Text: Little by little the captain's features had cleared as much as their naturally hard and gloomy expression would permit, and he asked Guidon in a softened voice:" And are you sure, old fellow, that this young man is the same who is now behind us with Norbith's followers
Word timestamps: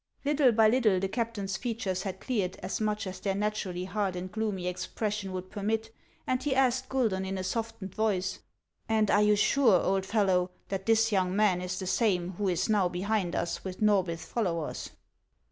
Little 0.25 0.51
by 0.51 0.67
little 0.67 0.99
the 0.99 1.07
captain's 1.07 1.57
features 1.57 2.01
had 2.01 2.19
cleared 2.21 2.55
as 2.63 2.81
much 2.81 3.05
as 3.05 3.19
their 3.19 3.35
naturally 3.35 3.83
hard 3.85 4.15
and 4.15 4.31
gloomy 4.31 4.65
expression 4.65 5.31
would 5.31 5.51
permit, 5.51 5.93
and 6.25 6.41
he 6.41 6.55
asked 6.55 6.89
Guidon 6.89 7.23
in 7.23 7.37
a 7.37 7.43
softened 7.43 7.93
voice:" 7.93 8.39
And 8.89 9.11
are 9.11 9.21
you 9.21 9.35
sure, 9.35 9.79
old 9.79 10.07
fellow, 10.07 10.49
that 10.69 10.87
this 10.87 11.11
young 11.11 11.35
man 11.35 11.61
is 11.61 11.77
the 11.77 11.85
same 11.85 12.31
who 12.39 12.47
is 12.47 12.67
now 12.67 12.89
behind 12.89 13.35
us 13.35 13.63
with 13.63 13.79
Norbith's 13.79 14.25
followers 14.25 14.89